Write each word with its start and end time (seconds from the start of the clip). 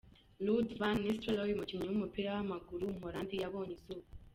Ruud 0.45 0.67
van 0.79 0.95
Nistelrooy, 1.03 1.53
umukinnyi 1.55 1.85
w’umupira 1.89 2.29
w’amaguru 2.35 2.81
w’umuholandi 2.85 3.35
yabonye 3.41 3.73
izuba. 3.77 4.07